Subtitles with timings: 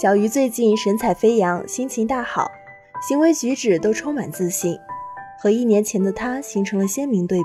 [0.00, 2.50] 小鱼最近神采飞扬，心情大好，
[3.06, 4.74] 行为举止都充满自信，
[5.38, 7.44] 和一年前的他形成了鲜明对比。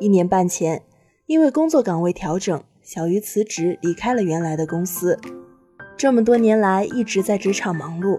[0.00, 0.82] 一年半前，
[1.26, 5.16] 因为工作岗位调整，小鱼辞职离开了原来的公司。
[5.96, 8.18] 这么多年来一直在职场忙碌，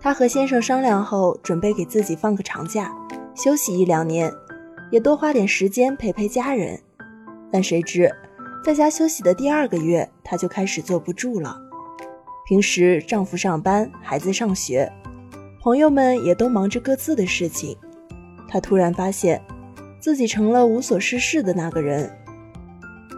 [0.00, 2.92] 她和先生商量后，准备给自己放个长假，
[3.36, 4.28] 休息一两年，
[4.90, 6.76] 也多花点时间陪陪家人。
[7.52, 8.12] 但谁知，
[8.64, 11.62] 在家休息的第二个月，她就开始坐不住了。
[12.46, 14.88] 平时丈夫上班，孩子上学，
[15.60, 17.76] 朋友们也都忙着各自的事情。
[18.48, 19.42] 她突然发现，
[19.98, 22.08] 自己成了无所事事的那个人。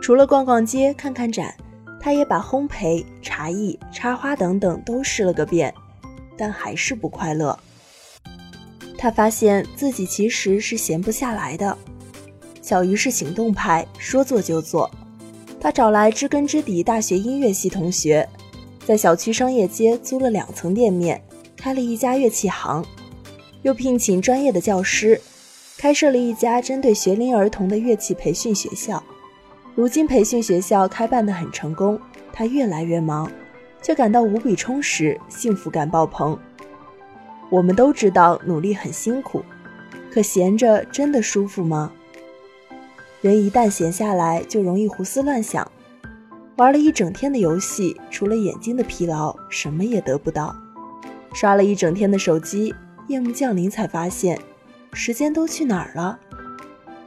[0.00, 1.54] 除了逛逛街、看看展，
[2.00, 5.74] 她也把烘焙、茶艺、插花等等都试了个遍，
[6.34, 7.58] 但还是不快乐。
[8.96, 11.76] 她发现自己其实是闲不下来的。
[12.62, 14.90] 小鱼是行动派，说做就做。
[15.60, 18.26] 她找来知根知底大学音乐系同学。
[18.88, 21.22] 在小区商业街租了两层店面，
[21.58, 22.82] 开了一家乐器行，
[23.60, 25.20] 又聘请专业的教师，
[25.76, 29.04] 开设了一家针对学龄儿童的乐器培训学校。
[29.74, 32.00] 如今培训学校开办得很成功，
[32.32, 33.30] 他越来越忙，
[33.82, 36.38] 却感到无比充实，幸福感爆棚。
[37.50, 39.44] 我们都知道努力很辛苦，
[40.10, 41.92] 可闲着真的舒服吗？
[43.20, 45.70] 人一旦闲下来，就容易胡思乱想。
[46.58, 50.56] 玩了一整天的游戏，除了眼睛的疲劳，什么也得不到。
[51.32, 52.74] 刷了一整天的手机，
[53.06, 54.36] 夜幕降临才发现，
[54.92, 56.18] 时间都去哪儿了？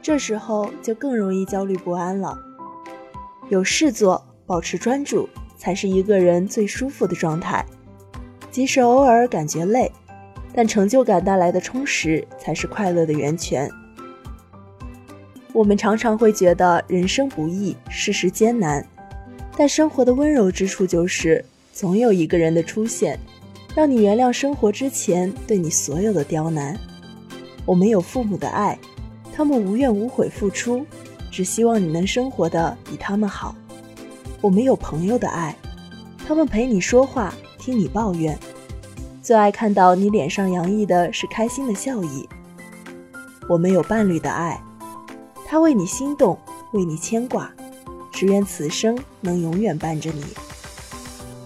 [0.00, 2.34] 这时候就更容易焦虑不安了。
[3.50, 5.28] 有事做，保持专注，
[5.58, 7.62] 才是一个人最舒服的状态。
[8.50, 9.92] 即使偶尔感觉累，
[10.54, 13.70] 但成就感带来的充实，才是快乐的源泉。
[15.52, 18.82] 我们常常会觉得人生不易，世事艰难。
[19.56, 23.18] 但生活的温柔之处就是，总有一个人的出现，
[23.74, 26.78] 让你原谅生活之前对你所有的刁难。
[27.64, 28.78] 我们有父母的爱，
[29.34, 30.84] 他们无怨无悔付出，
[31.30, 33.54] 只希望你能生活的比他们好。
[34.40, 35.54] 我们有朋友的爱，
[36.26, 38.36] 他们陪你说话，听你抱怨，
[39.22, 42.28] 最爱看到你脸上洋溢的是开心的笑意。
[43.48, 44.60] 我们有伴侣的爱，
[45.46, 46.36] 他为你心动，
[46.72, 47.52] 为你牵挂。
[48.12, 50.22] 只愿此生能永远伴着你。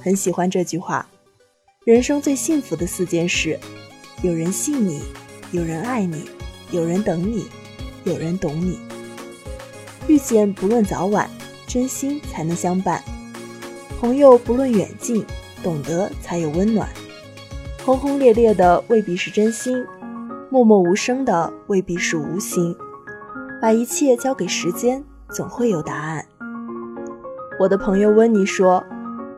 [0.03, 1.07] 很喜欢这句话，
[1.85, 3.59] 人生最幸福的四件事：
[4.23, 5.01] 有人信你，
[5.53, 6.29] 有人爱你，
[6.71, 7.47] 有人等你，
[8.05, 8.79] 有人懂你。
[10.09, 11.29] 遇见不论早晚，
[11.67, 13.01] 真心才能相伴；
[13.99, 15.25] 朋友不论远近，
[15.63, 16.89] 懂得才有温暖。
[17.85, 19.85] 轰轰烈烈的未必是真心，
[20.51, 22.77] 默默无声的未必是无心。
[23.61, 26.25] 把一切交给时间，总会有答案。
[27.59, 28.85] 我的朋友温妮说：“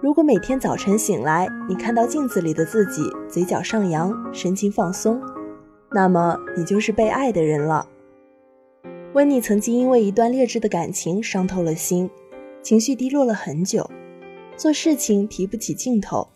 [0.02, 5.22] 如果每天早晨醒来，你看到镜子里的自己嘴角上扬，神情放松，
[5.92, 7.86] 那么你就是被爱的人了。”
[9.14, 12.10] 温妮曾经因为一段劣质的感情伤透了心，
[12.60, 13.88] 情绪低落了很久，
[14.56, 16.26] 做事情提不起劲头。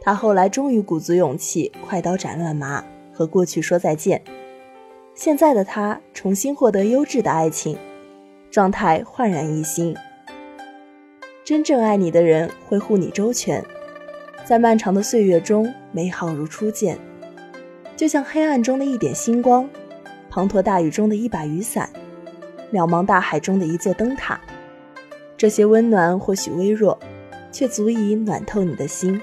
[0.00, 2.84] 她后来终于鼓足勇气，快刀斩乱麻，
[3.14, 4.20] 和过去说再见。
[5.14, 7.78] 现在的她重新获得优质的爱情，
[8.50, 9.94] 状态焕然一新。
[11.48, 13.64] 真正爱你的人会护你周全，
[14.44, 16.98] 在漫长的岁月中，美好如初见，
[17.96, 19.66] 就像黑暗中的一点星光，
[20.30, 21.88] 滂沱大雨中的一把雨伞，
[22.70, 24.38] 渺茫大海中的一座灯塔。
[25.38, 26.98] 这些温暖或许微弱，
[27.50, 29.18] 却足以暖透你的心。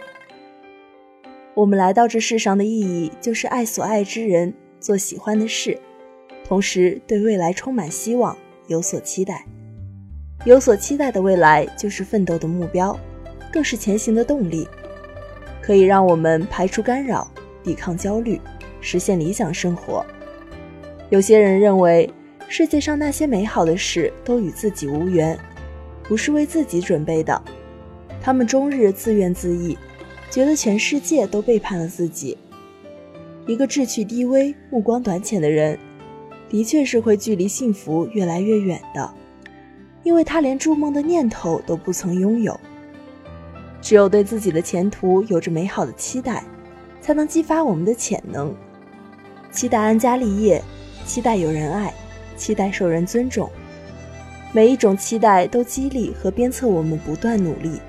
[1.53, 5.79] 我们来到这世上的意义，就是爱所爱之人，做喜欢的事，
[6.43, 9.45] 同时对未来充满希望，有所期待。
[10.45, 12.97] 有所期待的未来，就是奋斗的目标，
[13.51, 14.67] 更是前行的动力，
[15.59, 17.29] 可以让我们排除干扰，
[17.63, 18.39] 抵抗焦虑，
[18.79, 20.05] 实现理想生活。
[21.09, 22.07] 有些人认为，
[22.47, 25.35] 世界上那些美好的事都与自己无缘，
[26.03, 27.41] 不是为自己准备的。
[28.21, 29.75] 他们终日自怨自艾，
[30.29, 32.37] 觉得全世界都背叛了自己。
[33.47, 35.77] 一个志趣低微、目光短浅的人，
[36.49, 39.11] 的确是会距离幸福越来越远的。
[40.05, 42.57] 因为他连筑梦的念头都不曾拥有。
[43.81, 46.43] 只有对自己的前途有着美好的期待，
[47.01, 48.55] 才能激发我们的潜能。
[49.51, 50.61] 期待安家立业，
[51.07, 51.91] 期待有人爱，
[52.37, 53.49] 期待受人尊重。
[54.51, 57.81] 每一种期待都激励和鞭策我们不断努力。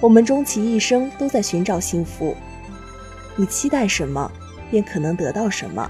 [0.00, 2.36] 我们终其一生都在寻找幸福。
[3.36, 4.30] 你期待什么，
[4.68, 5.88] 便可能得到什么。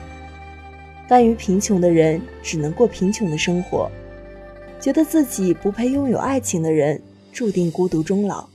[1.08, 3.90] 甘于贫穷的人，只能过贫穷的生活。
[4.80, 7.00] 觉得自己不配拥有爱情的人，
[7.32, 8.46] 注定孤独终老。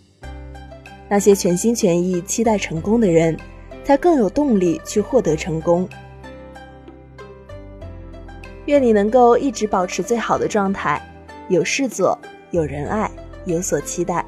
[1.09, 3.37] 那些全心全意期待成功的人，
[3.83, 5.87] 才更有动力去获得成功。
[8.65, 11.01] 愿你能够一直保持最好的状态，
[11.49, 12.17] 有事做，
[12.51, 13.11] 有人爱，
[13.45, 14.25] 有所期待，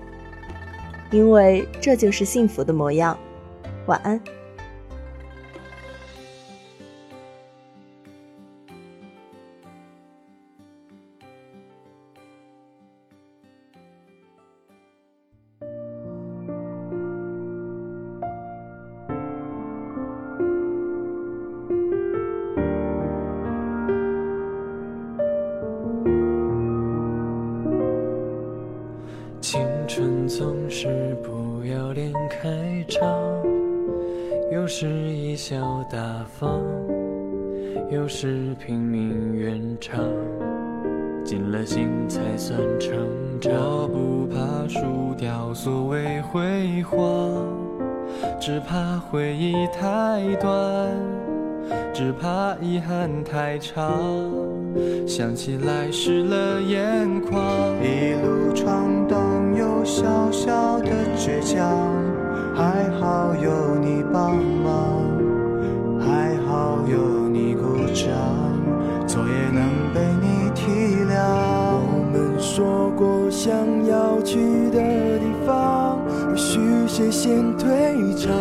[1.09, 3.17] 因为这就是幸福的模样。
[3.85, 4.19] 晚安。
[29.95, 32.49] 春总是不要脸开
[32.89, 33.01] 场，
[34.51, 35.55] 有时贻笑
[35.89, 35.97] 大
[36.37, 36.61] 方，
[37.89, 40.03] 有时拼命圆场，
[41.23, 42.91] 尽了心才算成
[43.39, 43.53] 长。
[43.53, 46.99] 我不怕输掉所谓辉煌，
[48.37, 50.91] 只怕回忆太短，
[51.93, 53.97] 只怕遗憾太长，
[55.07, 57.41] 想起来湿了眼眶。
[57.81, 59.04] 一路闯。
[59.85, 61.69] 小小的倔强，
[62.55, 64.99] 还好有你帮忙，
[65.99, 68.09] 还好有你鼓掌，
[69.07, 69.61] 错也能
[69.93, 71.13] 被你体谅。
[71.87, 73.53] 我们说过想
[73.85, 74.79] 要去的
[75.19, 75.99] 地方，
[76.31, 78.33] 不许谁先退场，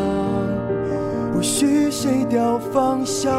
[1.35, 3.31] 不许谁掉方向，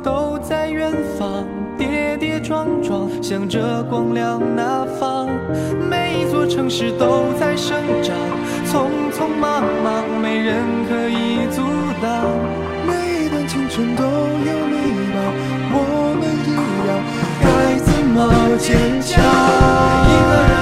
[0.00, 1.44] 都在远方，
[1.76, 5.28] 跌跌撞撞，向着光亮那方。
[5.88, 8.14] 每一座城市都在生长，
[8.66, 11.62] 匆匆忙忙，没人可以阻
[12.02, 12.24] 挡。
[12.86, 14.76] 每一段青春都有迷
[15.14, 15.16] 茫，
[15.72, 16.54] 我们一
[16.86, 16.90] 样，
[17.42, 17.44] 该
[17.78, 20.55] 怎么坚强？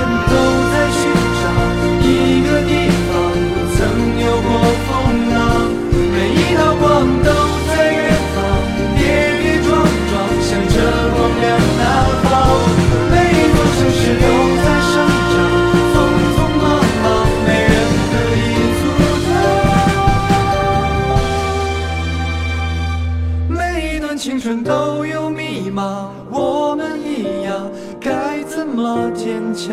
[24.24, 29.70] 青春都有迷茫，我们一样，该怎么坚强？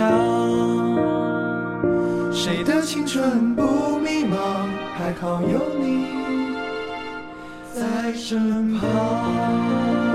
[2.34, 4.36] 谁的青春不迷茫？
[4.98, 6.05] 还好有你
[7.74, 10.10] 在身旁。